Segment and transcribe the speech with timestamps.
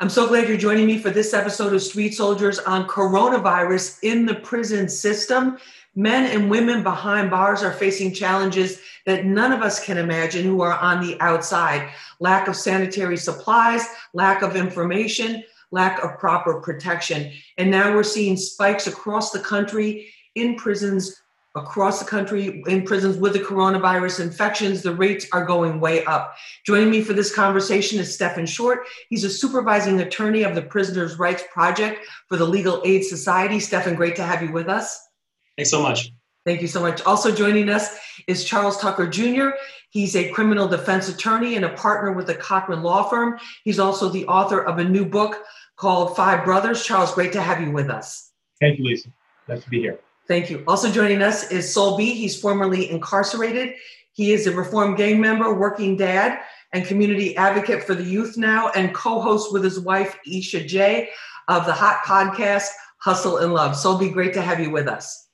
[0.00, 4.26] I'm so glad you're joining me for this episode of Street Soldiers on coronavirus in
[4.26, 5.58] the prison system.
[5.96, 10.60] Men and women behind bars are facing challenges that none of us can imagine who
[10.60, 11.90] are on the outside
[12.20, 13.84] lack of sanitary supplies,
[14.14, 15.42] lack of information,
[15.72, 17.32] lack of proper protection.
[17.56, 21.20] And now we're seeing spikes across the country in prisons
[21.58, 24.82] across the country in prisons with the coronavirus infections.
[24.82, 26.34] The rates are going way up.
[26.64, 28.86] Joining me for this conversation is Stephen Short.
[29.08, 33.60] He's a supervising attorney of the Prisoners' Rights Project for the Legal Aid Society.
[33.60, 35.08] Stephen, great to have you with us.
[35.56, 36.12] Thanks so much.
[36.44, 37.02] Thank you so much.
[37.02, 39.50] Also joining us is Charles Tucker Jr.
[39.90, 43.38] He's a criminal defense attorney and a partner with the Cochran Law Firm.
[43.64, 45.42] He's also the author of a new book
[45.76, 46.84] called Five Brothers.
[46.84, 48.30] Charles, great to have you with us.
[48.60, 49.08] Thank you, Lisa.
[49.48, 49.98] Nice to be here.
[50.28, 50.62] Thank you.
[50.68, 52.12] Also joining us is Sol B.
[52.12, 53.74] He's formerly incarcerated.
[54.12, 56.40] He is a reformed gang member, working dad,
[56.72, 61.08] and community advocate for the youth now, and co-host with his wife Isha J
[61.48, 63.74] of the hot podcast Hustle and Love.
[63.74, 65.28] Sol B, great to have you with us.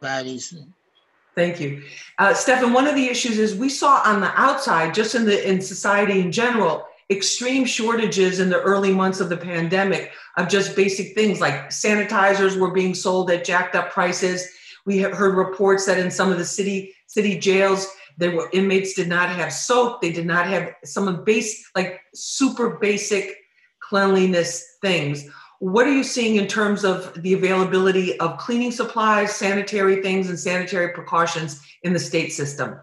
[0.00, 0.56] Bye, Lisa.
[1.34, 1.82] Thank you,
[2.18, 2.72] uh, Stephen.
[2.72, 6.20] One of the issues is we saw on the outside, just in the in society
[6.20, 11.40] in general, extreme shortages in the early months of the pandemic of just basic things
[11.40, 14.46] like sanitizers were being sold at jacked up prices.
[14.84, 17.86] We have heard reports that in some of the city city jails,
[18.18, 20.00] there were inmates did not have soap.
[20.00, 23.36] They did not have some of base like super basic
[23.80, 25.24] cleanliness things.
[25.58, 30.38] What are you seeing in terms of the availability of cleaning supplies, sanitary things, and
[30.38, 32.78] sanitary precautions in the state system?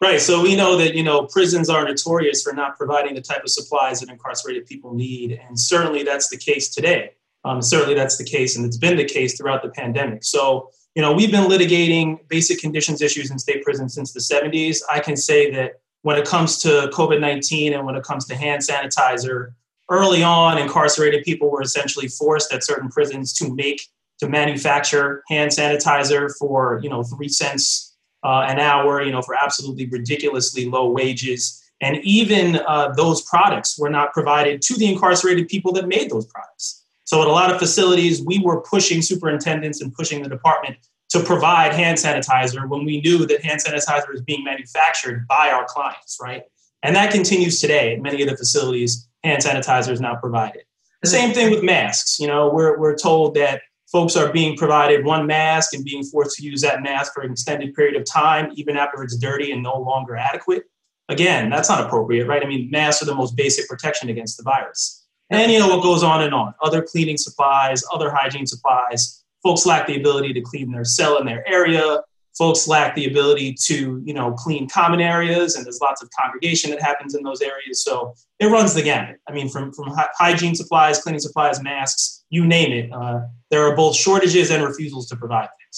[0.00, 0.18] Right.
[0.18, 3.50] So we know that you know prisons are notorious for not providing the type of
[3.50, 7.12] supplies that incarcerated people need, and certainly that's the case today.
[7.44, 10.24] Um, certainly that's the case, and it's been the case throughout the pandemic.
[10.24, 14.78] So you know we've been litigating basic conditions issues in state prisons since the 70s.
[14.90, 18.34] I can say that when it comes to COVID 19 and when it comes to
[18.34, 19.52] hand sanitizer,
[19.90, 23.82] early on, incarcerated people were essentially forced at certain prisons to make
[24.18, 27.89] to manufacture hand sanitizer for you know three cents
[28.22, 31.62] uh, an hour, you know, for absolutely ridiculously low wages.
[31.80, 36.26] And even uh, those products were not provided to the incarcerated people that made those
[36.26, 36.84] products.
[37.04, 40.76] So at a lot of facilities, we were pushing superintendents and pushing the department
[41.08, 45.64] to provide hand sanitizer when we knew that hand sanitizer is being manufactured by our
[45.64, 46.44] clients, right?
[46.82, 47.96] And that continues today.
[47.96, 50.62] Many of the facilities, hand sanitizer is now provided.
[51.02, 52.20] The same thing with masks.
[52.20, 56.36] You know, we're, we're told that folks are being provided one mask and being forced
[56.38, 59.62] to use that mask for an extended period of time, even after it's dirty and
[59.62, 60.64] no longer adequate.
[61.08, 62.42] Again, that's not appropriate, right?
[62.42, 65.06] I mean, masks are the most basic protection against the virus.
[65.30, 66.54] And you know what goes on and on.
[66.62, 69.24] Other cleaning supplies, other hygiene supplies.
[69.42, 72.00] Folks lack the ability to clean their cell in their area
[72.40, 76.70] folks lack the ability to you know clean common areas and there's lots of congregation
[76.70, 77.84] that happens in those areas.
[77.84, 79.16] So it runs the gamut.
[79.28, 83.20] I mean from, from hygiene supplies cleaning supplies masks you name it uh,
[83.50, 85.76] there are both shortages and refusals to provide things.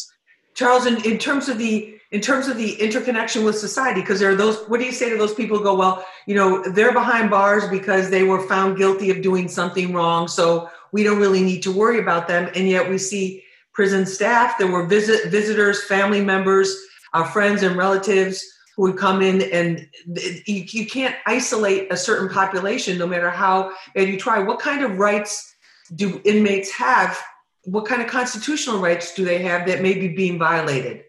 [0.55, 4.31] Charles in, in terms of the in terms of the interconnection with society because there
[4.31, 6.93] are those what do you say to those people who go well you know they're
[6.93, 11.43] behind bars because they were found guilty of doing something wrong so we don't really
[11.43, 14.59] need to worry about them and yet we see prison staff.
[14.59, 16.77] There were visit visitors, family members,
[17.13, 18.45] our friends and relatives
[18.77, 23.73] who would come in, and you, you can't isolate a certain population, no matter how
[23.95, 24.39] bad you try.
[24.39, 25.55] What kind of rights
[25.95, 27.21] do inmates have?
[27.65, 31.05] What kind of constitutional rights do they have that may be being violated?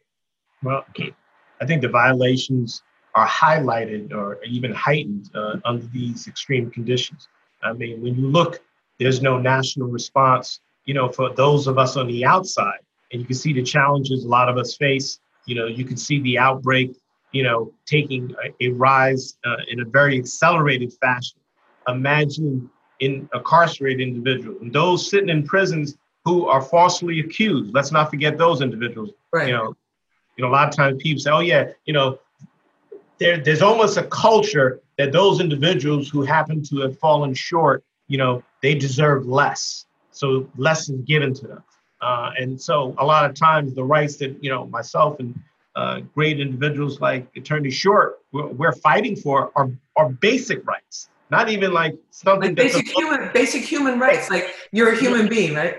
[0.62, 0.86] Well,
[1.62, 2.84] I think the violations
[3.16, 7.28] are highlighted or even heightened uh, under these extreme conditions.
[7.64, 8.62] I mean, when you look,
[9.00, 12.80] there's no national response you know, for those of us on the outside,
[13.12, 15.20] and you can see the challenges a lot of us face.
[15.46, 16.96] You know, you can see the outbreak,
[17.32, 21.40] you know, taking a, a rise uh, in a very accelerated fashion.
[21.88, 27.74] Imagine in incarcerated individuals and those sitting in prisons who are falsely accused.
[27.74, 29.12] Let's not forget those individuals.
[29.32, 29.48] Right.
[29.48, 29.76] You know,
[30.38, 32.20] you know, a lot of times people say, "Oh yeah, you know,
[33.20, 38.18] there, there's almost a culture that those individuals who happen to have fallen short, you
[38.18, 41.64] know, they deserve less so less is given to them.
[42.02, 45.40] Uh, and so a lot of times the rights that you know myself and
[45.76, 51.50] uh, great individuals like Attorney Short we're, we're, fighting for are are basic rights, not
[51.50, 54.30] even like something like basic human basic human rights.
[54.30, 55.78] Like you're a human being, right?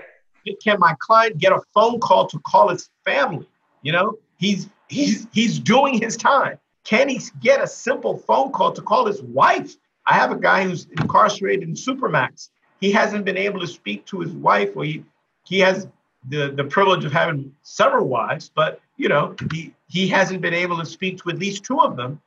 [0.63, 3.47] Can my client get a phone call to call his family?
[3.83, 6.57] You know, he's he's he's doing his time.
[6.85, 9.75] Can he get a simple phone call to call his wife?
[10.07, 12.49] I have a guy who's incarcerated in Supermax
[12.79, 15.03] he hasn't been able to speak to his wife, or he
[15.43, 15.87] he has
[16.29, 20.77] the the privilege of having several wives, but you know he he hasn't been able
[20.77, 22.21] to speak to at least two of them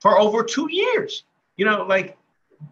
[0.00, 1.24] for over two years.
[1.56, 2.16] You know, like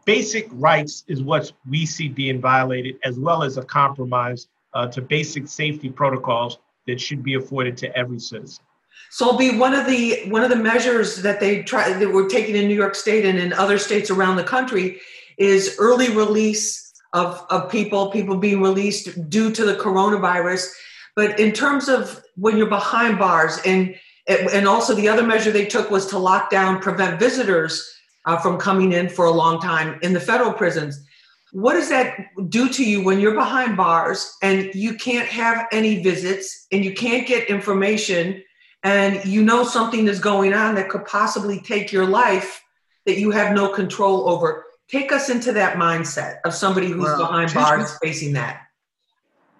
[0.04, 5.02] basic rights is what we see being violated, as well as a compromise uh, to
[5.02, 8.64] basic safety protocols that should be afforded to every citizen.
[9.10, 12.28] So it'll be one of the one of the measures that they try that were
[12.28, 15.00] taken in New York State and in other states around the country
[15.38, 20.70] is early release of, of people, people being released due to the coronavirus.
[21.14, 23.94] But in terms of when you're behind bars and
[24.28, 27.88] and also the other measure they took was to lock down, prevent visitors
[28.24, 31.04] uh, from coming in for a long time in the federal prisons.
[31.52, 32.16] What does that
[32.48, 36.92] do to you when you're behind bars and you can't have any visits and you
[36.92, 38.42] can't get information
[38.82, 42.62] and you know something is going on that could possibly take your life
[43.06, 44.64] that you have no control over?
[44.88, 48.62] Take us into that mindset of somebody who's well, behind bars facing that.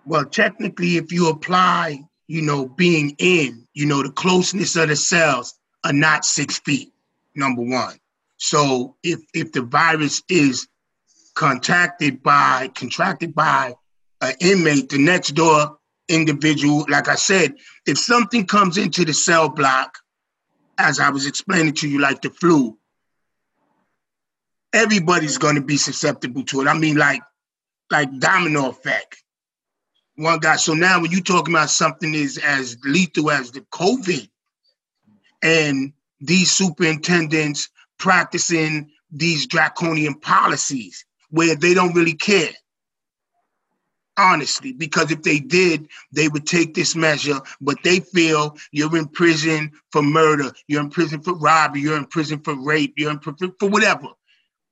[0.04, 4.96] Well, technically, if you apply, you know, being in, you know, the closeness of the
[4.96, 6.92] cells are not six feet,
[7.34, 7.96] number one.
[8.36, 10.68] So if if the virus is
[11.34, 13.74] contacted by contracted by
[14.20, 15.78] an inmate, the next door
[16.08, 17.54] individual, like I said,
[17.86, 19.98] if something comes into the cell block,
[20.78, 22.78] as I was explaining to you, like the flu,
[24.76, 26.68] everybody's going to be susceptible to it.
[26.68, 27.22] I mean, like
[27.90, 29.22] like domino effect.
[30.16, 30.56] One guy.
[30.56, 34.28] So now, when you're talking about something is as lethal as the COVID,
[35.42, 37.68] and these superintendents
[37.98, 42.52] practicing these draconian policies where they don't really care.
[44.18, 49.08] Honestly, because if they did, they would take this measure, but they feel you're in
[49.08, 53.18] prison for murder, you're in prison for robbery, you're in prison for rape, you're in
[53.18, 54.08] prison for whatever.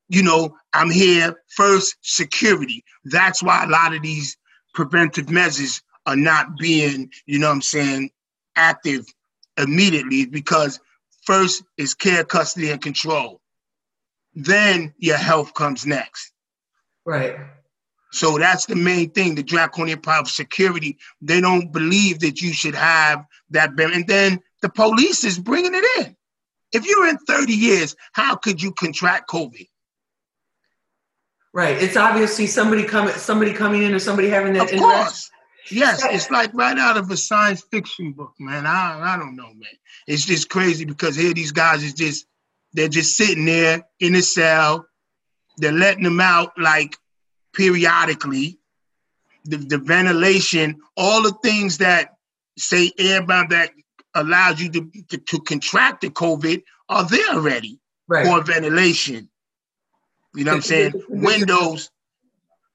[0.08, 2.84] You know, I'm here first, security.
[3.04, 4.36] That's why a lot of these
[4.74, 8.10] preventive measures are not being, you know I'm saying,
[8.56, 9.06] active
[9.56, 10.80] immediately because
[11.22, 13.40] first is care, custody, and control
[14.34, 16.32] then your health comes next.
[17.04, 17.36] Right.
[18.12, 19.34] So that's the main thing.
[19.34, 20.98] The draconian power of security.
[21.20, 23.78] They don't believe that you should have that.
[23.78, 26.16] And then the police is bringing it in.
[26.72, 29.68] If you're in 30 years, how could you contract COVID?
[31.54, 31.80] Right.
[31.80, 34.72] It's obviously somebody coming, somebody coming in, or somebody having that.
[34.72, 35.30] Of course.
[35.70, 38.66] Yes, it's like right out of a science fiction book, man.
[38.66, 39.70] I I don't know, man.
[40.08, 42.26] It's just crazy because here these guys is just
[42.72, 44.86] they're just sitting there in a cell.
[45.56, 46.98] They're letting them out like
[47.54, 48.58] periodically.
[49.46, 52.16] The, the ventilation, all the things that
[52.58, 53.70] say airbound that
[54.14, 57.78] allows you to, to, to contract the COVID are there already.
[58.08, 58.26] Right.
[58.26, 59.28] For ventilation.
[60.34, 60.92] You know what I'm saying?
[61.08, 61.90] Windows,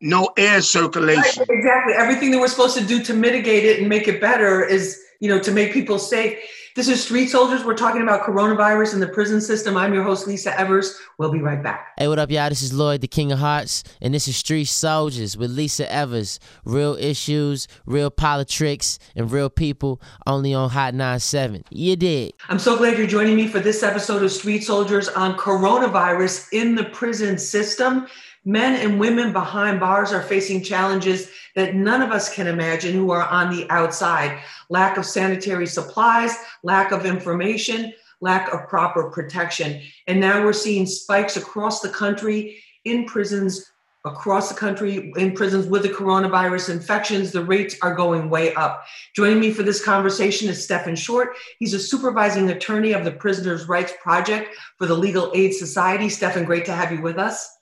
[0.02, 1.44] no air circulation.
[1.48, 1.94] Right, exactly.
[1.94, 5.30] Everything that we're supposed to do to mitigate it and make it better is, you
[5.30, 6.38] know, to make people safe.
[6.76, 7.66] This is Street Soldiers.
[7.66, 9.76] We're talking about coronavirus and the prison system.
[9.76, 11.00] I'm your host, Lisa Evers.
[11.18, 11.94] We'll be right back.
[11.98, 12.48] Hey, what up, y'all?
[12.48, 16.40] This is Lloyd, the King of Hearts, and this is Street Soldiers with Lisa Evers.
[16.64, 21.64] Real issues, real politics, and real people only on Hot 97.
[21.72, 22.34] You did.
[22.50, 26.76] I'm so glad you're joining me for this episode of Street Soldiers on coronavirus in
[26.76, 28.08] the prison system.
[28.46, 33.12] Men and women behind bars are facing challenges that none of us can imagine who
[33.12, 34.40] are on the outside
[34.70, 39.82] lack of sanitary supplies, lack of information, lack of proper protection.
[40.08, 43.72] And now we're seeing spikes across the country in prisons,
[44.06, 47.32] across the country in prisons with the coronavirus infections.
[47.32, 48.86] The rates are going way up.
[49.16, 51.36] Joining me for this conversation is Stephen Short.
[51.60, 56.10] He's a supervising attorney of the Prisoners' Rights Project for the Legal Aid Society.
[56.10, 57.59] Stephen, great to have you with us.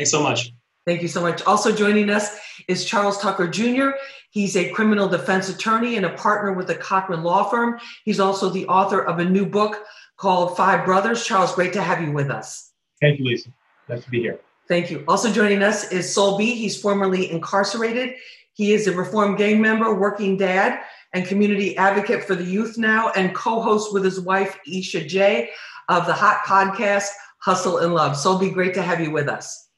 [0.00, 0.54] Thanks so much.
[0.86, 1.42] Thank you so much.
[1.42, 2.38] Also joining us
[2.68, 3.90] is Charles Tucker Jr.
[4.30, 7.78] He's a criminal defense attorney and a partner with the Cochran Law Firm.
[8.06, 9.84] He's also the author of a new book
[10.16, 11.22] called Five Brothers.
[11.22, 12.72] Charles, great to have you with us.
[12.98, 13.50] Thank you, Lisa.
[13.90, 14.38] Nice to be here.
[14.68, 15.04] Thank you.
[15.06, 16.54] Also joining us is Sol B.
[16.54, 18.14] He's formerly incarcerated.
[18.54, 20.80] He is a reformed gang member, working dad,
[21.12, 25.50] and community advocate for the youth now, and co-host with his wife Isha J
[25.90, 28.16] of the hot podcast Hustle and Love.
[28.16, 29.69] Sol B, great to have you with us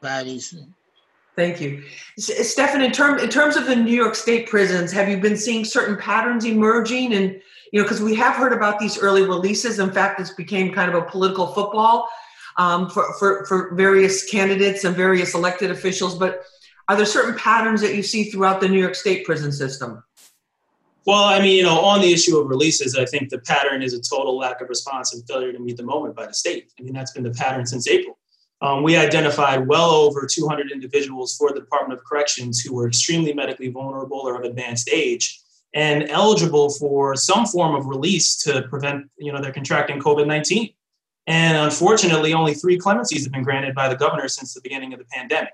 [0.00, 0.54] bodies.
[1.36, 1.84] Thank you.
[2.18, 5.64] Stefan, in, term, in terms of the New York State prisons, have you been seeing
[5.64, 7.14] certain patterns emerging?
[7.14, 7.40] And,
[7.72, 9.78] you know, because we have heard about these early releases.
[9.78, 12.08] In fact, this became kind of a political football
[12.56, 16.18] um, for, for, for various candidates and various elected officials.
[16.18, 16.42] But
[16.88, 20.02] are there certain patterns that you see throughout the New York State prison system?
[21.06, 23.94] Well, I mean, you know, on the issue of releases, I think the pattern is
[23.94, 26.72] a total lack of response and failure to meet the moment by the state.
[26.80, 28.18] I mean, that's been the pattern since April
[28.60, 33.32] um, we identified well over 200 individuals for the Department of Corrections who were extremely
[33.32, 35.40] medically vulnerable or of advanced age
[35.74, 40.74] and eligible for some form of release to prevent you know their contracting COVID-19.
[41.26, 44.98] And unfortunately, only three clemencies have been granted by the governor since the beginning of
[44.98, 45.52] the pandemic.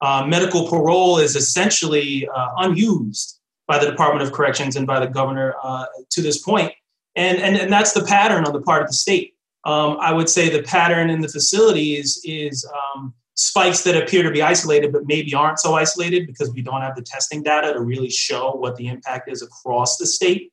[0.00, 3.38] Uh, medical parole is essentially uh, unused
[3.68, 6.72] by the Department of Corrections and by the governor uh, to this point.
[7.16, 9.34] And, and, and that's the pattern on the part of the state.
[9.64, 14.30] Um, I would say the pattern in the facilities is um, spikes that appear to
[14.30, 17.80] be isolated, but maybe aren't so isolated because we don't have the testing data to
[17.80, 20.52] really show what the impact is across the state.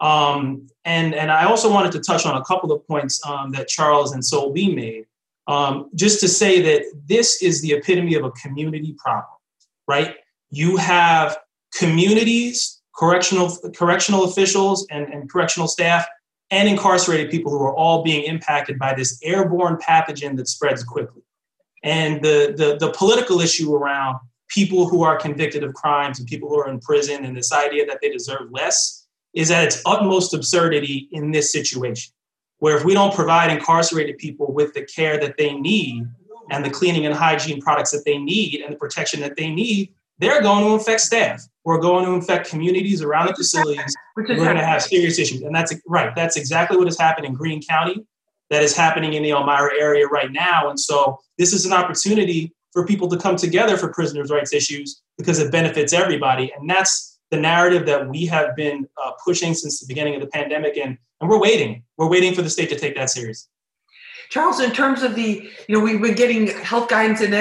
[0.00, 3.68] Um, and, and I also wanted to touch on a couple of points um, that
[3.68, 5.06] Charles and Sol B made,
[5.46, 9.38] um, just to say that this is the epitome of a community problem,
[9.88, 10.16] right?
[10.50, 11.38] You have
[11.74, 16.06] communities, correctional, correctional officials, and, and correctional staff,
[16.50, 21.22] and incarcerated people who are all being impacted by this airborne pathogen that spreads quickly.
[21.82, 26.48] And the, the, the political issue around people who are convicted of crimes and people
[26.48, 30.32] who are in prison and this idea that they deserve less is at its utmost
[30.32, 32.12] absurdity in this situation,
[32.58, 36.04] where if we don't provide incarcerated people with the care that they need
[36.50, 39.92] and the cleaning and hygiene products that they need and the protection that they need,
[40.18, 41.42] they're going to infect staff.
[41.64, 43.94] We're going to infect communities around the facilities.
[44.16, 45.42] We're going to have serious issues.
[45.42, 46.14] And that's right.
[46.14, 48.06] That's exactly what has happened in Greene County.
[48.50, 50.70] That is happening in the Elmira area right now.
[50.70, 55.02] And so this is an opportunity for people to come together for prisoners' rights issues
[55.18, 56.52] because it benefits everybody.
[56.56, 60.28] And that's the narrative that we have been uh, pushing since the beginning of the
[60.28, 61.82] pandemic, and, and we're waiting.
[61.96, 63.48] We're waiting for the state to take that serious.
[64.30, 67.32] Charles, in terms of the, you know, we've been getting health guidance, and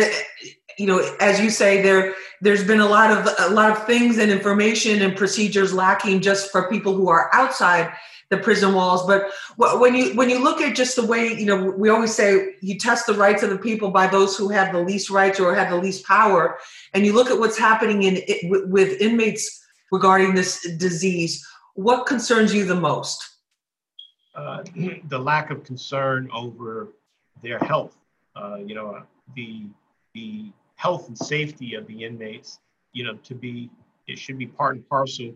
[0.77, 4.17] you know, as you say, there there's been a lot of a lot of things
[4.17, 7.93] and information and procedures lacking just for people who are outside
[8.29, 9.05] the prison walls.
[9.05, 12.55] But when you when you look at just the way, you know, we always say
[12.61, 15.55] you test the rights of the people by those who have the least rights or
[15.55, 16.57] have the least power,
[16.93, 18.21] and you look at what's happening in
[18.69, 21.45] with inmates regarding this disease.
[21.75, 23.23] What concerns you the most?
[24.33, 24.63] Uh,
[25.07, 26.89] the lack of concern over
[27.41, 27.95] their health.
[28.35, 29.01] Uh, you know,
[29.35, 29.67] the
[30.13, 32.59] the health and safety of the inmates.
[32.93, 33.69] You know, to be
[34.07, 35.33] it should be part and parcel.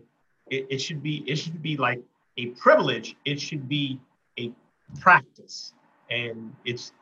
[0.48, 2.00] It, it should be it should be like
[2.36, 3.16] a privilege.
[3.24, 4.00] It should be
[4.38, 4.52] a
[5.00, 5.74] practice,
[6.10, 6.92] and it's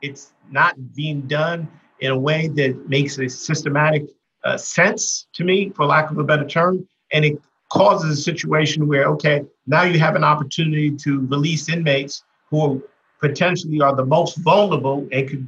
[0.00, 1.68] it's not being done
[2.00, 4.08] in a way that makes a systematic
[4.44, 8.88] uh, sense to me, for lack of a better term, and it causes a situation
[8.88, 12.82] where okay, now you have an opportunity to release inmates who
[13.20, 15.46] potentially are the most vulnerable and could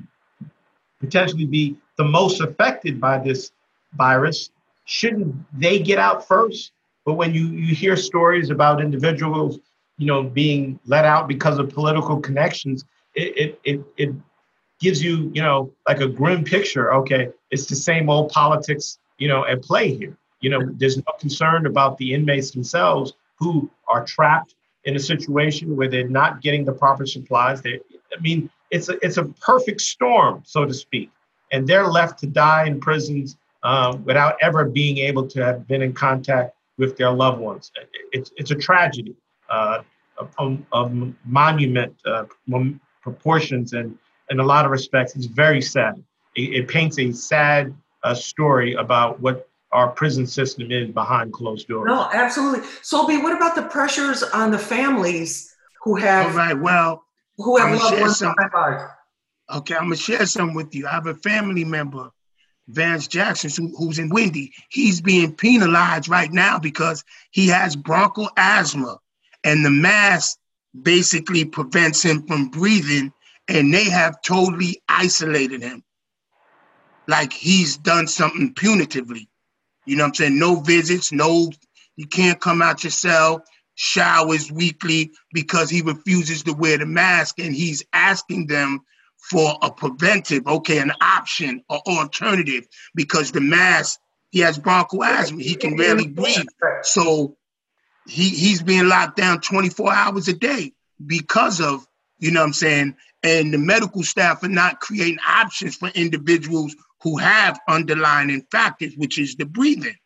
[1.04, 3.52] potentially be the most affected by this
[3.94, 4.50] virus.
[4.84, 6.73] Shouldn't they get out first?
[7.04, 9.58] But when you, you hear stories about individuals,
[9.99, 12.84] you know, being let out because of political connections,
[13.14, 14.14] it, it, it, it
[14.80, 16.92] gives you, you know, like a grim picture.
[16.94, 20.16] Okay, it's the same old politics, you know, at play here.
[20.40, 25.76] You know, there's no concern about the inmates themselves who are trapped in a situation
[25.76, 27.62] where they're not getting the proper supplies.
[27.62, 27.80] They,
[28.16, 31.10] I mean, it's a it's a perfect storm, so to speak,
[31.52, 35.80] and they're left to die in prisons uh, without ever being able to have been
[35.80, 37.70] in contact with their loved ones.
[38.10, 39.14] It's it's a tragedy,
[39.48, 39.82] uh,
[40.18, 40.90] a, a,
[41.24, 42.24] monument uh,
[43.00, 43.96] proportions, and
[44.30, 46.02] in a lot of respects, it's very sad.
[46.34, 51.68] It, it paints a sad uh, story about what our prison system is behind closed
[51.68, 51.86] doors.
[51.86, 52.68] No, absolutely.
[52.82, 55.54] Sol B, what about the pressures on the families
[55.84, 56.32] who have?
[56.32, 56.58] All right.
[56.58, 57.03] Well,
[57.36, 58.22] who have loved ones?
[59.50, 60.86] Okay, I'm gonna share some with you.
[60.86, 62.10] I have a family member
[62.68, 68.30] Vance Jackson, who, who's in Wende, he's being penalized right now because he has bronchial
[68.36, 68.98] asthma,
[69.44, 70.38] and the mask
[70.80, 73.12] basically prevents him from breathing,
[73.48, 75.82] and they have totally isolated him.
[77.06, 79.28] Like he's done something punitively.
[79.84, 80.38] You know what I'm saying?
[80.38, 81.50] No visits, no,
[81.96, 87.38] you can't come out your cell, showers weekly because he refuses to wear the mask,
[87.38, 88.80] and he's asking them
[89.30, 93.98] for a preventive, okay, an option or alternative because the mask,
[94.30, 96.46] he has bronchial asthma, he can barely breathe.
[96.82, 97.36] So
[98.06, 100.72] he, he's being locked down 24 hours a day
[101.04, 101.86] because of,
[102.18, 106.76] you know what I'm saying, and the medical staff are not creating options for individuals
[107.02, 109.96] who have underlying factors, which is the breathing.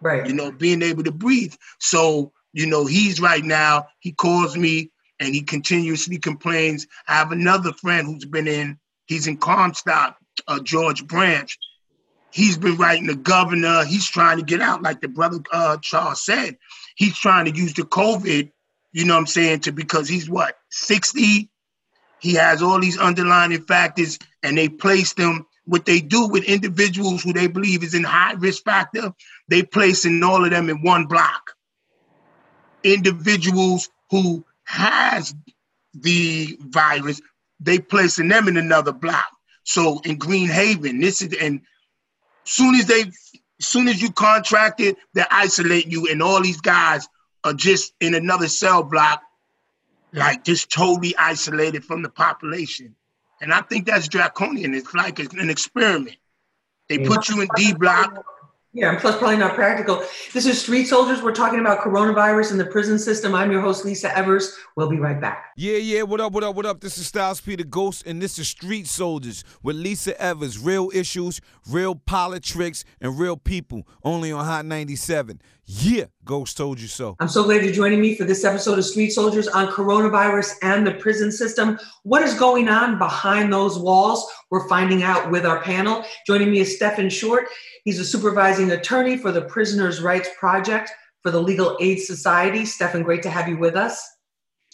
[0.00, 0.26] Right.
[0.26, 1.54] You know, being able to breathe.
[1.78, 4.90] So, you know, he's right now, he calls me
[5.20, 6.86] and he continuously complains.
[7.06, 11.56] I have another friend who's been in, he's in Comstock, uh, George Branch.
[12.30, 13.84] He's been writing the governor.
[13.84, 16.56] He's trying to get out, like the brother uh, Charles said.
[16.94, 18.50] He's trying to use the COVID,
[18.92, 21.50] you know what I'm saying, to because he's what, 60?
[22.20, 25.46] He has all these underlying factors, and they place them.
[25.64, 29.12] What they do with individuals who they believe is in high risk factor,
[29.48, 31.52] they place in all of them in one block.
[32.84, 35.34] Individuals who has
[35.94, 37.20] the virus
[37.60, 39.28] they placing them in another block.
[39.64, 41.60] So in Green Haven, this is and
[42.44, 43.10] soon as they
[43.60, 47.08] soon as you contract it, they isolate you, and all these guys
[47.44, 49.22] are just in another cell block,
[50.12, 52.94] like just totally isolated from the population.
[53.40, 54.74] And I think that's draconian.
[54.74, 56.16] It's like an experiment.
[56.88, 58.24] They put you in D block
[58.72, 60.02] yeah, and plus probably not practical.
[60.32, 61.22] This is Street Soldiers.
[61.22, 63.34] We're talking about coronavirus in the prison system.
[63.34, 64.56] I'm your host, Lisa Evers.
[64.76, 65.47] We'll be right back.
[65.60, 66.02] Yeah, yeah.
[66.02, 66.78] What up, what up, what up?
[66.78, 70.56] This is Styles P the Ghost, and this is Street Soldiers with Lisa Evers.
[70.56, 73.84] Real issues, real politics, and real people.
[74.04, 75.42] Only on Hot 97.
[75.66, 77.16] Yeah, Ghost told you so.
[77.18, 80.86] I'm so glad you're joining me for this episode of Street Soldiers on coronavirus and
[80.86, 81.76] the prison system.
[82.04, 84.24] What is going on behind those walls?
[84.52, 86.04] We're finding out with our panel.
[86.24, 87.46] Joining me is Stephen Short.
[87.82, 90.92] He's a supervising attorney for the Prisoners' Rights Project
[91.24, 92.64] for the Legal Aid Society.
[92.64, 94.17] Stephen, great to have you with us.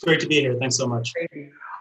[0.04, 0.54] Great to be here.
[0.58, 1.12] Thanks so much.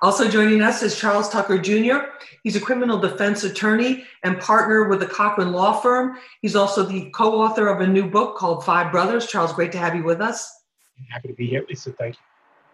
[0.02, 2.08] Also joining us is Charles Tucker Jr.
[2.44, 6.18] He's a criminal defense attorney and partner with the Cochran Law Firm.
[6.42, 9.28] He's also the co author of a new book called Five Brothers.
[9.28, 10.62] Charles, great to have you with us.
[11.10, 11.92] Happy to be here, Lisa.
[11.92, 12.22] Thank you.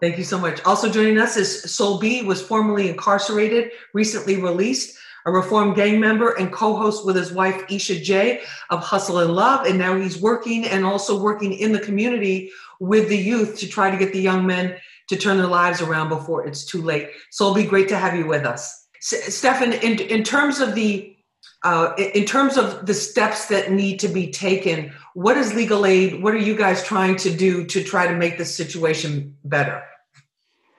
[0.00, 0.64] Thank you so much.
[0.64, 6.30] Also joining us is Sol B, was formerly incarcerated, recently released, a reformed gang member
[6.32, 8.40] and co-host with his wife Isha J
[8.70, 9.66] of Hustle and Love.
[9.66, 13.90] And now he's working and also working in the community with the youth to try
[13.90, 14.76] to get the young men
[15.10, 17.08] to turn their lives around before it's too late.
[17.32, 18.86] So it'll be great to have you with us.
[18.98, 21.16] S- Stefan, in, in terms of the
[21.62, 26.22] uh, in terms of the steps that need to be taken, what is legal aid?
[26.22, 29.82] What are you guys trying to do to try to make this situation better?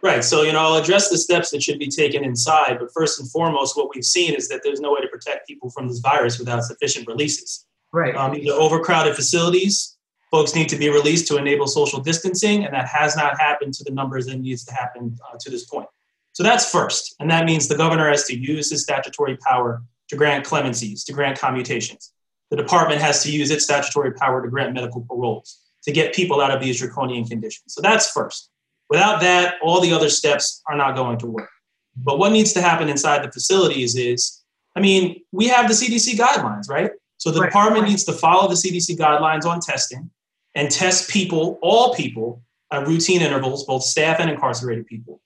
[0.02, 0.24] Right.
[0.24, 2.80] So, you know, I'll address the steps that should be taken inside.
[2.80, 5.70] But first and foremost, what we've seen is that there's no way to protect people
[5.70, 7.68] from this virus without sufficient releases.
[7.94, 8.16] Right.
[8.16, 9.98] Um, these are overcrowded facilities
[10.32, 13.84] folks need to be released to enable social distancing, and that has not happened to
[13.84, 15.88] the numbers that needs to happen uh, to this point.
[16.32, 20.16] So that's first, and that means the governor has to use his statutory power to
[20.16, 22.14] grant clemencies, to grant commutations.
[22.50, 26.42] The department has to use its statutory power to grant medical paroles, to get people
[26.42, 27.74] out of these draconian conditions.
[27.74, 28.50] So that's first.
[28.90, 31.50] Without that, all the other steps are not going to work.
[31.98, 34.44] But what needs to happen inside the facilities is,
[34.75, 36.92] I mean, we have the CDC guidelines, right?
[37.18, 37.48] So the right.
[37.48, 40.10] department needs to follow the CDC guidelines on testing
[40.55, 45.22] and test people, all people, at routine intervals, both staff and incarcerated people.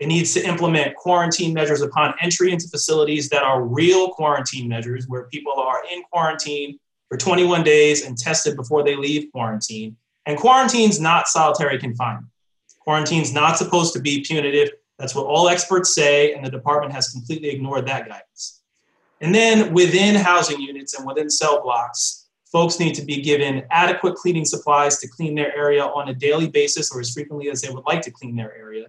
[0.00, 5.06] It needs to implement quarantine measures upon entry into facilities that are real quarantine measures,
[5.08, 9.96] where people are in quarantine for 21 days and tested before they leave quarantine.
[10.26, 12.26] And quarantine's not solitary confinement.
[12.80, 14.70] Quarantine's not supposed to be punitive.
[14.98, 18.62] That's what all experts say, and the department has completely ignored that guidance.
[19.20, 24.14] And then within housing units and within cell blocks, Folks need to be given adequate
[24.14, 27.70] cleaning supplies to clean their area on a daily basis or as frequently as they
[27.70, 28.86] would like to clean their area.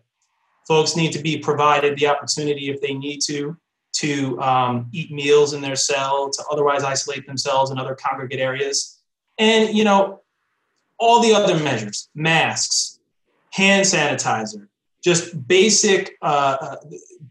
[0.68, 3.58] Folks need to be provided the opportunity, if they need to,
[3.94, 9.00] to um, eat meals in their cell, to otherwise isolate themselves in other congregate areas.
[9.40, 10.22] And, you know,
[11.00, 13.00] all the other measures masks,
[13.52, 14.68] hand sanitizer,
[15.04, 16.76] just basic, uh, uh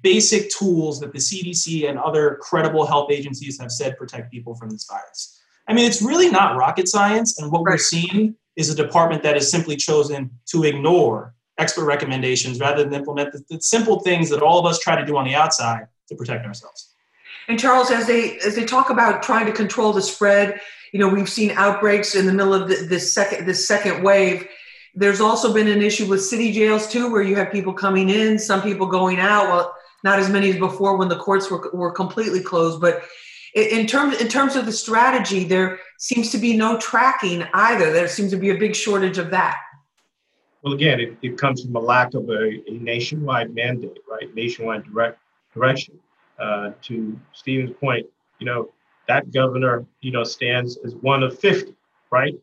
[0.03, 4.71] basic tools that the CDC and other credible health agencies have said protect people from
[4.71, 5.41] this virus.
[5.69, 7.41] I mean, it's really not rocket science.
[7.41, 7.73] And what right.
[7.73, 12.93] we're seeing is a department that has simply chosen to ignore expert recommendations rather than
[12.95, 15.87] implement the, the simple things that all of us try to do on the outside
[16.09, 16.93] to protect ourselves.
[17.49, 20.61] And Charles, as they as they talk about trying to control the spread,
[20.93, 24.49] you know, we've seen outbreaks in the middle of the, this second this second wave.
[24.95, 28.39] There's also been an issue with city jails too, where you have people coming in,
[28.39, 29.49] some people going out.
[29.49, 33.03] Well, not as many as before when the courts were were completely closed, but
[33.57, 37.91] in terms in terms of the strategy, there seems to be no tracking either.
[37.91, 39.57] There seems to be a big shortage of that.
[40.63, 44.33] Well, again, it, it comes from a lack of a, a nationwide mandate, right?
[44.35, 45.19] Nationwide direct
[45.55, 45.99] direction.
[46.39, 48.05] Uh, to Stephen's point,
[48.41, 48.71] you know,
[49.09, 51.75] that governor, you know, stands as one of 50,
[52.11, 52.35] right?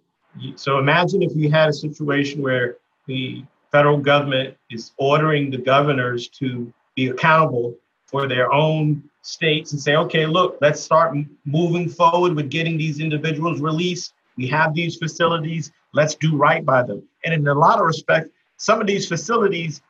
[0.56, 6.28] So imagine if you had a situation where the federal government is ordering the governors
[6.30, 7.76] to be accountable
[8.08, 13.00] for their own states and say, okay, look, let's start moving forward with getting these
[13.00, 14.14] individuals released.
[14.38, 15.72] We have these facilities.
[15.94, 17.04] Let's do right by them.
[17.24, 19.82] And in a lot of respects, some of these facilities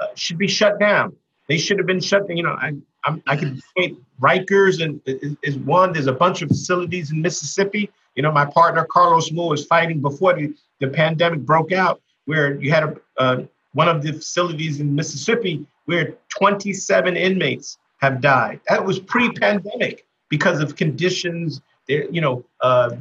[0.00, 1.14] uh, should be shut down.
[1.48, 2.36] They should have been shut down.
[2.36, 2.72] You know, I,
[3.04, 5.92] I'm, i can say Rikers and is, is one.
[5.92, 7.90] There's a bunch of facilities in Mississippi.
[8.14, 12.60] You know, my partner Carlos Moore was fighting before the, the pandemic broke out, where
[12.60, 18.60] you had a, uh, one of the facilities in Mississippi where 27 inmates have died.
[18.68, 22.96] That was pre-pandemic because of conditions, you know, uh,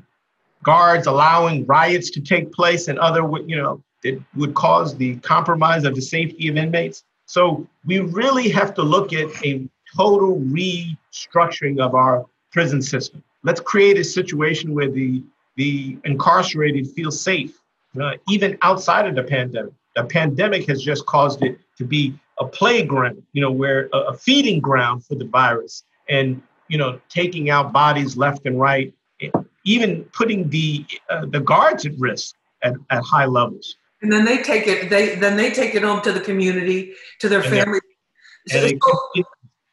[0.64, 5.84] guards allowing riots to take place and other, you know, that would cause the compromise
[5.86, 7.04] of the safety of inmates.
[7.26, 13.24] So we really have to look at a total restructuring of our prison system.
[13.44, 15.24] Let's create a situation where the
[15.56, 17.60] the incarcerated feel safe,
[18.00, 19.74] uh, even outside of the pandemic.
[19.96, 24.14] The pandemic has just caused it to be a playground, you know, where a, a
[24.18, 28.94] feeding ground for the virus, and you know, taking out bodies left and right,
[29.64, 33.76] even putting the uh, the guards at risk at, at high levels.
[34.02, 34.90] And then they take it.
[34.90, 37.80] They then they take it home to the community, to their family.
[38.48, 38.70] So,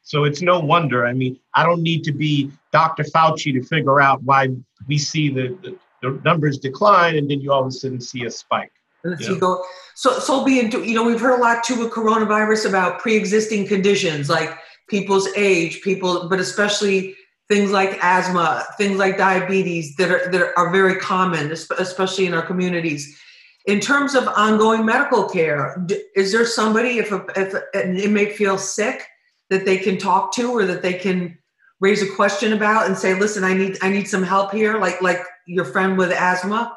[0.03, 1.07] so it's no wonder.
[1.07, 3.05] I mean, I don't need to be Dr.
[3.05, 4.48] Fauci to figure out why
[4.87, 8.24] we see the, the, the numbers decline and then you all of a sudden see
[8.24, 8.72] a spike.
[9.05, 9.64] You go.
[9.95, 13.67] So, so be into, you know, we've heard a lot too with coronavirus about pre-existing
[13.67, 17.14] conditions like people's age, people, but especially
[17.49, 22.45] things like asthma, things like diabetes that are that are very common, especially in our
[22.45, 23.19] communities.
[23.67, 28.75] In terms of ongoing medical care, is there somebody if, a, if an inmate feels
[28.75, 29.07] sick
[29.49, 31.38] that they can talk to or that they can
[31.81, 35.01] raise a question about and say, "Listen, I need I need some help here," like
[35.03, 36.77] like your friend with asthma?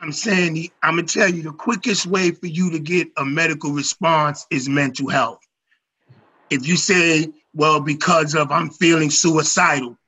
[0.00, 3.72] I'm saying I'm gonna tell you the quickest way for you to get a medical
[3.72, 5.40] response is mental health.
[6.50, 9.98] If you say, "Well, because of I'm feeling suicidal,"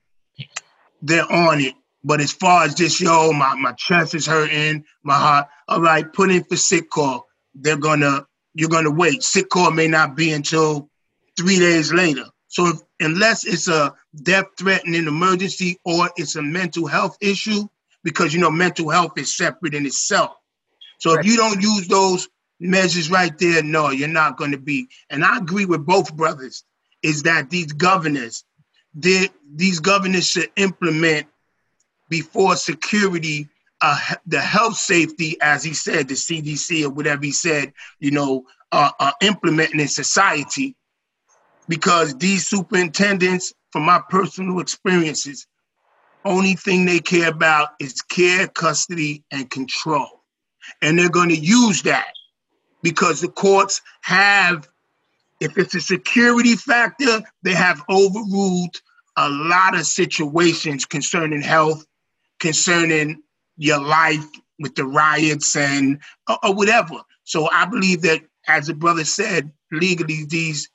[1.02, 1.74] they're on it.
[2.02, 6.10] But as far as just yo, my, my chest is hurting, my heart, all right,
[6.10, 7.26] put in for sick call.
[7.54, 9.22] They're gonna you're gonna wait.
[9.22, 10.88] Sick call may not be until
[11.36, 12.24] three days later.
[12.48, 17.68] So if, unless it's a death threatening emergency or it's a mental health issue,
[18.04, 20.32] because you know mental health is separate in itself.
[20.98, 21.24] So right.
[21.24, 22.28] if you don't use those
[22.60, 24.88] measures right there, no, you're not going to be.
[25.08, 26.64] And I agree with both brothers.
[27.02, 28.44] Is that these governors,
[28.94, 31.26] these governors should implement
[32.10, 33.48] before security,
[33.80, 38.44] uh, the health safety, as he said, the CDC or whatever he said, you know,
[38.72, 40.76] uh, uh, implementing in society.
[41.68, 45.46] Because these superintendents, from my personal experiences,
[46.24, 50.24] only thing they care about is care, custody, and control.
[50.82, 52.12] And they're going to use that
[52.82, 54.68] because the courts have,
[55.40, 58.80] if it's a security factor, they have overruled
[59.16, 61.84] a lot of situations concerning health
[62.40, 63.22] concerning
[63.56, 64.24] your life
[64.58, 66.96] with the riots and or, or whatever.
[67.24, 70.68] So I believe that, as the brother said, legally these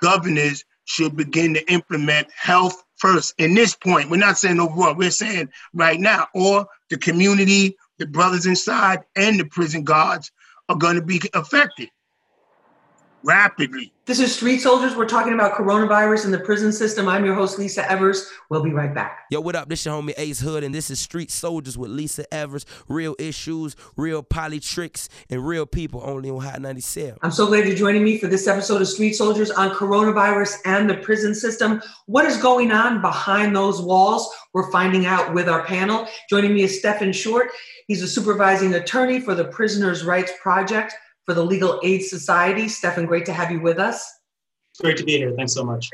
[0.00, 3.34] governors should begin to implement health first.
[3.38, 8.06] In this point, we're not saying overall, we're saying right now, or the community, the
[8.06, 10.30] brothers inside, and the prison guards
[10.68, 11.90] are going to be affected
[13.24, 13.92] rapidly.
[14.04, 14.96] This is Street Soldiers.
[14.96, 17.08] We're talking about coronavirus in the prison system.
[17.08, 18.28] I'm your host, Lisa Evers.
[18.50, 19.20] We'll be right back.
[19.30, 19.68] Yo, what up?
[19.68, 22.66] This your homie Ace Hood, and this is Street Soldiers with Lisa Evers.
[22.88, 27.18] Real issues, real politics, and real people only on Hot 97.
[27.22, 30.90] I'm so glad you're joining me for this episode of Street Soldiers on coronavirus and
[30.90, 31.80] the prison system.
[32.06, 34.28] What is going on behind those walls?
[34.52, 36.08] We're finding out with our panel.
[36.28, 37.50] Joining me is Stephen Short.
[37.86, 42.68] He's a supervising attorney for the Prisoners' Rights Project for the Legal Aid Society.
[42.68, 44.20] Stefan, great to have you with us.
[44.72, 45.32] It's great to be here.
[45.36, 45.90] Thanks so much.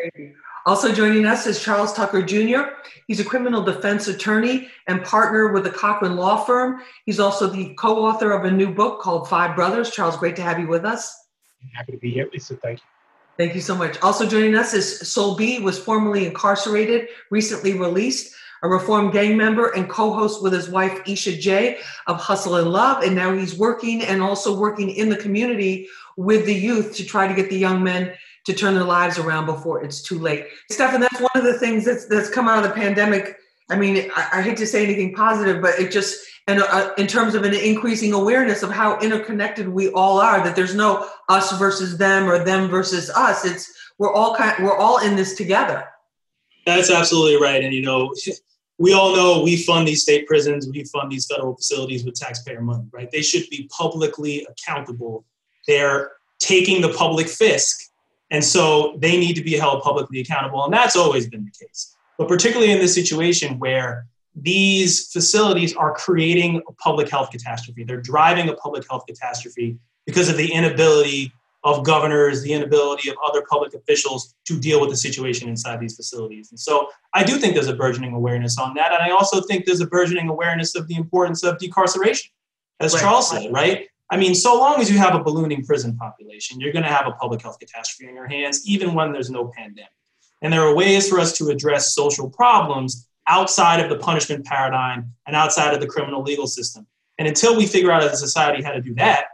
[0.66, 2.74] Also joining us is Charles Tucker Jr.
[3.06, 6.82] He's a criminal defense attorney and partner with the Cochran Law Firm.
[7.06, 9.90] He's also the co author of a new book called Five Brothers.
[9.90, 11.26] Charles, great to have you with us.
[11.74, 12.56] Happy to be here, Lisa.
[12.56, 12.84] Thank you.
[13.38, 14.00] Thank you so much.
[14.02, 19.68] Also joining us is Sol B, was formerly incarcerated, recently released a reformed gang member
[19.68, 23.02] and co-host with his wife Isha J of Hustle and Love.
[23.02, 27.28] And now he's working and also working in the community with the youth to try
[27.28, 28.12] to get the young men
[28.44, 30.46] to turn their lives around before it's too late.
[30.70, 33.36] Stefan, that's one of the things that's that's come out of the pandemic.
[33.70, 37.06] I mean, I, I hate to say anything positive, but it just and uh, in
[37.06, 41.56] terms of an increasing awareness of how interconnected we all are, that there's no us
[41.58, 43.44] versus them or them versus us.
[43.44, 45.86] It's we're all kind, we're all in this together.
[46.68, 48.14] That's absolutely right, and you know,
[48.78, 52.60] we all know we fund these state prisons, we fund these federal facilities with taxpayer
[52.60, 53.10] money, right?
[53.10, 55.24] They should be publicly accountable.
[55.66, 57.74] They're taking the public fisc,
[58.30, 61.96] and so they need to be held publicly accountable, and that's always been the case.
[62.18, 68.00] But particularly in this situation where these facilities are creating a public health catastrophe, they're
[68.00, 71.32] driving a public health catastrophe because of the inability
[71.64, 75.96] of governors, the inability of other public officials to deal with the situation inside these
[75.96, 76.50] facilities.
[76.50, 78.92] And so I do think there's a burgeoning awareness on that.
[78.92, 82.30] And I also think there's a burgeoning awareness of the importance of decarceration,
[82.80, 83.02] as right.
[83.02, 83.88] Charles said, right?
[84.10, 87.06] I mean, so long as you have a ballooning prison population, you're going to have
[87.06, 89.90] a public health catastrophe in your hands, even when there's no pandemic.
[90.40, 95.12] And there are ways for us to address social problems outside of the punishment paradigm
[95.26, 96.86] and outside of the criminal legal system.
[97.18, 99.26] And until we figure out as a society how to do that,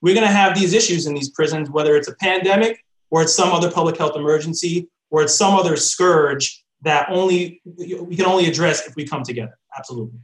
[0.00, 3.34] we're going to have these issues in these prisons, whether it's a pandemic or it's
[3.34, 8.46] some other public health emergency or it's some other scourge that only we can only
[8.46, 9.58] address if we come together.
[9.76, 10.18] Absolutely.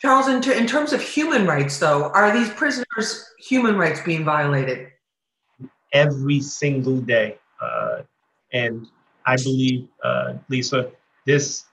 [0.00, 4.24] Charles, in, ter- in terms of human rights, though, are these prisoners' human rights being
[4.24, 4.88] violated?
[5.92, 7.38] Every single day.
[7.60, 8.02] Uh,
[8.52, 8.86] and
[9.26, 10.92] I believe, uh, Lisa,
[11.26, 11.64] this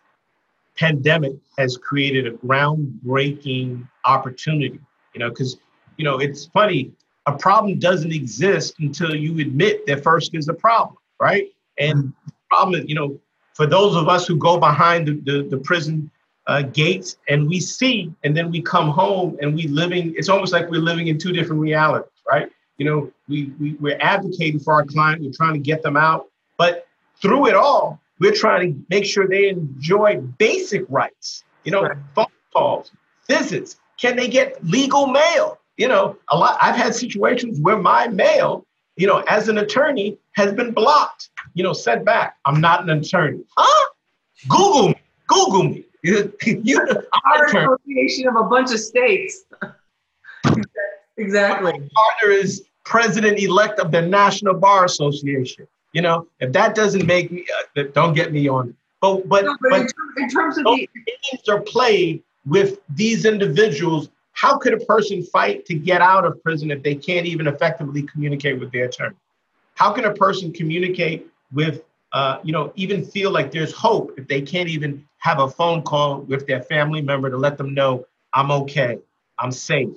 [0.76, 4.80] pandemic has created a groundbreaking opportunity,
[5.14, 5.58] you know, because,
[5.98, 6.92] you know, it's funny,
[7.26, 11.48] a problem doesn't exist until you admit that first is a problem, right?
[11.80, 13.20] And the problem, you know,
[13.54, 16.12] for those of us who go behind the, the, the prison
[16.48, 20.54] uh, gates and we see, and then we come home and we living, it's almost
[20.54, 22.52] like we're living in two different realities, right?
[22.78, 26.28] You know, we, we, we're advocating for our client, we're trying to get them out,
[26.58, 26.88] but
[27.22, 31.98] through it all, we're trying to make sure they enjoy basic rights, you know, right.
[32.14, 32.92] phone calls,
[33.28, 33.78] visits.
[33.98, 35.60] Can they get legal mail?
[35.78, 40.18] You know, a lot, I've had situations where my mail, you know, as an attorney
[40.34, 42.38] has been blocked, you know, sent back.
[42.46, 43.44] I'm not an attorney.
[43.58, 43.90] Huh?
[44.48, 45.02] Google me.
[45.28, 45.86] Google me.
[46.04, 46.88] You're
[47.26, 49.46] Our association of a bunch of states.
[51.18, 51.72] exactly.
[51.72, 55.68] My partner is president-elect of the National Bar Association.
[55.94, 57.46] You know, if that doesn't make me,
[57.78, 58.76] uh, don't get me on.
[59.02, 59.82] But but, no, but, but
[60.18, 64.10] in, terms, of the games are played with these individuals.
[64.36, 68.04] How could a person fight to get out of prison if they can't even effectively
[68.04, 69.16] communicate with their attorney?
[69.76, 74.28] How can a person communicate with, uh, you know, even feel like there's hope if
[74.28, 78.06] they can't even have a phone call with their family member to let them know
[78.34, 79.00] I'm okay,
[79.40, 79.96] I'm safe.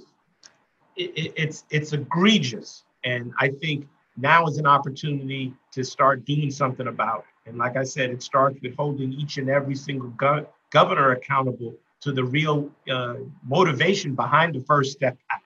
[0.97, 6.51] It, it, it's it's egregious, and I think now is an opportunity to start doing
[6.51, 7.51] something about it.
[7.51, 11.75] And like I said, it starts with holding each and every single go- governor accountable
[12.01, 13.15] to the real uh,
[13.47, 15.45] motivation behind the First Step Act.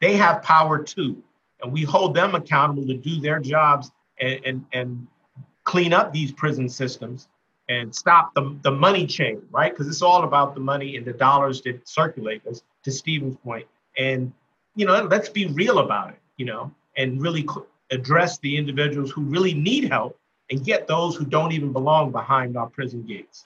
[0.00, 1.22] They have power too,
[1.62, 5.06] and we hold them accountable to do their jobs and, and, and
[5.64, 7.28] clean up these prison systems
[7.68, 9.72] and stop the, the money chain, right?
[9.72, 13.66] Because it's all about the money and the dollars that circulate, as to Stephen's point.
[13.96, 14.32] And,
[14.74, 17.46] you know, let's be real about it, you know, and really
[17.90, 20.18] address the individuals who really need help
[20.50, 23.44] and get those who don't even belong behind our prison gates.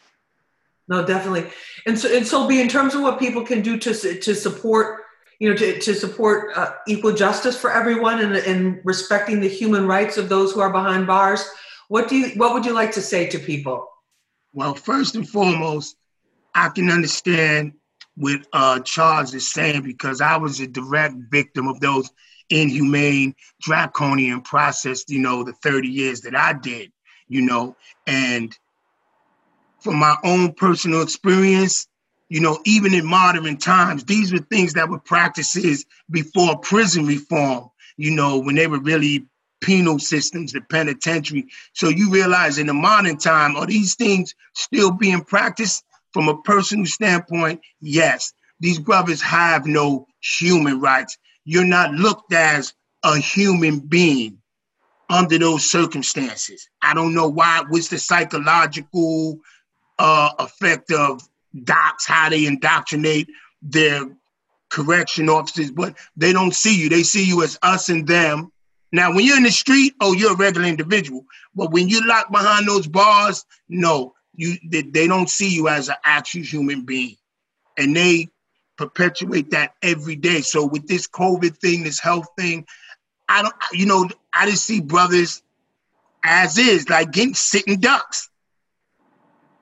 [0.89, 1.51] No, definitely.
[1.87, 5.03] And so, and so be in terms of what people can do to, to support,
[5.41, 9.87] you know, to, to support uh, equal justice for everyone and, and respecting the human
[9.87, 11.45] rights of those who are behind bars.
[11.89, 13.89] What do you, what would you like to say to people?
[14.53, 15.97] Well, first and foremost,
[16.55, 17.75] I can understand
[18.17, 22.11] what uh, Charles is saying because I was a direct victim of those
[22.49, 26.93] inhumane, draconian process, you know, the 30 years that I did,
[27.29, 28.57] you know, and
[29.87, 31.87] from my own personal experience,
[32.29, 37.71] you know, even in modern times, these were things that were practices before prison reform,
[37.97, 39.27] you know, when they were really
[39.61, 41.47] penal systems, the penitentiary.
[41.73, 46.43] So you realize in the modern time, are these things still being practiced from a
[46.43, 47.61] personal standpoint?
[47.81, 48.33] Yes.
[48.61, 54.39] These brothers have no human rights you're not looked as a human being
[55.09, 56.69] under those circumstances.
[56.83, 59.39] I don't know why, what's the psychological
[59.99, 61.23] uh, effect of
[61.55, 63.29] DOCCS, how they indoctrinate
[63.63, 64.09] their
[64.69, 66.89] correction officers, but they don't see you.
[66.89, 68.53] They see you as us and them.
[68.93, 71.25] Now, when you're in the street, oh, you're a regular individual.
[71.55, 75.89] But when you're locked behind those bars, no, you they, they don't see you as
[75.89, 77.17] an actual human being.
[77.79, 78.29] And they
[78.77, 80.43] perpetuate that every day.
[80.43, 82.67] So with this COVID thing, this health thing,
[83.29, 85.43] I don't, you know, I just see brothers
[86.23, 88.29] as is, like getting sitting ducks.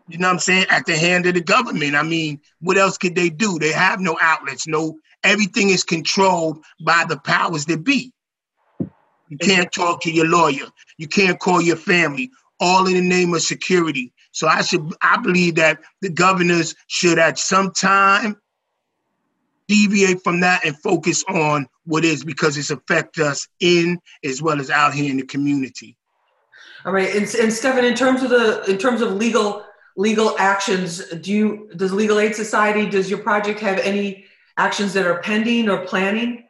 [0.08, 0.66] You know what I'm saying?
[0.68, 1.94] At the hand of the government.
[1.94, 3.58] I mean, what else could they do?
[3.58, 4.66] They have no outlets.
[4.66, 8.12] No, everything is controlled by the powers that be.
[9.28, 10.66] You can't talk to your lawyer.
[10.98, 12.30] You can't call your family.
[12.60, 14.12] All in the name of security.
[14.32, 18.36] So I should, I believe that the governors should, at some time,
[19.68, 24.60] deviate from that and focus on what is because it's affect us in as well
[24.60, 25.96] as out here in the community.
[26.84, 29.64] All right, and, and Stephen, in terms of the in terms of legal
[29.96, 34.24] legal actions, do you does Legal Aid Society does your project have any
[34.56, 36.48] actions that are pending or planning?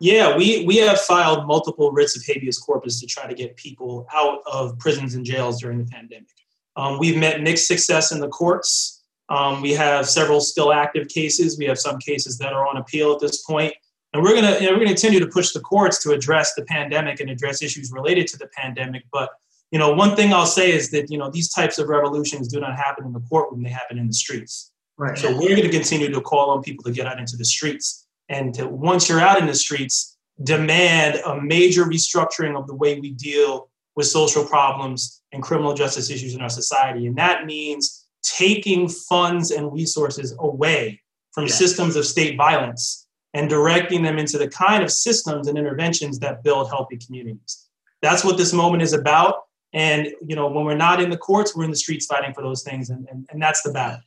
[0.00, 4.06] Yeah, we we have filed multiple writs of habeas corpus to try to get people
[4.12, 6.28] out of prisons and jails during the pandemic.
[6.76, 9.02] Um, we've met mixed success in the courts.
[9.28, 11.58] Um, we have several still active cases.
[11.58, 13.44] We have some cases that are on appeal at this.
[13.48, 17.20] And we're you know, we're gonna continue to push the courts to address the pandemic
[17.20, 19.02] and address issues related to the pandemic.
[19.12, 19.30] But
[19.70, 22.60] you know, one thing I'll say is that you know these types of revolutions do
[22.60, 24.72] not happen in the courtroom; they happen in the streets.
[24.96, 25.16] Right.
[25.16, 28.06] So we're going to continue to call on people to get out into the streets.
[28.28, 32.98] And to, once you're out in the streets, demand a major restructuring of the way
[32.98, 37.06] we deal with social problems and criminal justice issues in our society.
[37.06, 41.00] And that means taking funds and resources away
[41.32, 46.18] from systems of state violence and directing them into the kind of systems and interventions
[46.18, 47.68] that build healthy communities.
[48.02, 49.44] That's what this moment is about.
[49.72, 52.42] And you know, when we're not in the courts, we're in the streets fighting for
[52.42, 54.00] those things, and, and, and that's the battle.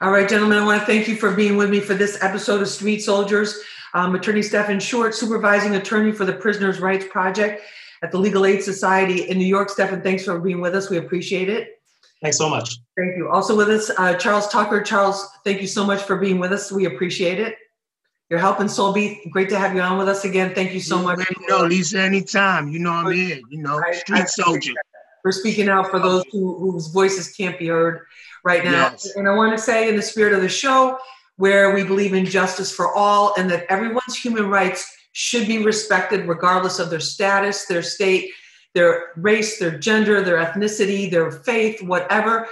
[0.00, 2.60] All right, gentlemen, I want to thank you for being with me for this episode
[2.60, 3.58] of Street Soldiers.
[3.94, 7.62] Um, attorney Stephen Short, supervising attorney for the Prisoners' Rights Project
[8.02, 9.70] at the Legal Aid Society in New York.
[9.70, 10.90] Stephen, thanks for being with us.
[10.90, 11.80] We appreciate it.
[12.20, 12.78] Thanks so much.
[12.96, 13.28] Thank you.
[13.30, 14.80] Also with us, uh, Charles Tucker.
[14.80, 16.72] Charles, thank you so much for being with us.
[16.72, 17.56] We appreciate it.
[18.32, 20.54] Your help and Sol B great to have you on with us again.
[20.54, 21.18] Thank you so much.
[21.18, 22.66] You know, Lisa, anytime.
[22.68, 23.38] You know I'm here.
[23.50, 24.72] You know, street I, soldier.
[25.20, 28.06] For speaking out for those who, whose voices can't be heard
[28.42, 28.88] right now.
[28.92, 29.16] Yes.
[29.16, 30.96] And I want to say, in the spirit of the show,
[31.36, 36.26] where we believe in justice for all and that everyone's human rights should be respected
[36.26, 38.30] regardless of their status, their state,
[38.72, 42.48] their race, their gender, their ethnicity, their faith, whatever.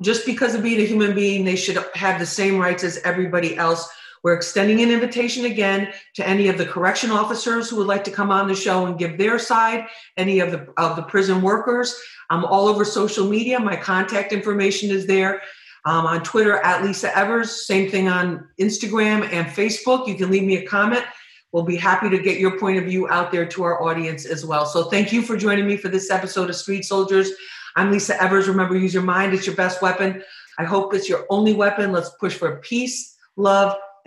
[0.00, 3.56] Just because of being a human being, they should have the same rights as everybody
[3.56, 3.90] else.
[4.22, 8.10] We're extending an invitation again to any of the correction officers who would like to
[8.10, 11.94] come on the show and give their side, any of the of the prison workers.
[12.30, 13.58] I'm all over social media.
[13.58, 15.42] My contact information is there.
[15.84, 20.06] Um, on Twitter at Lisa Evers, same thing on Instagram and Facebook.
[20.06, 21.04] You can leave me a comment.
[21.52, 24.44] We'll be happy to get your point of view out there to our audience as
[24.44, 24.66] well.
[24.66, 27.30] So thank you for joining me for this episode of Street Soldiers.
[27.74, 28.48] I'm Lisa Evers.
[28.48, 30.22] Remember, use your mind, it's your best weapon.
[30.58, 31.92] I hope it's your only weapon.
[31.92, 33.78] Let's push for peace, love,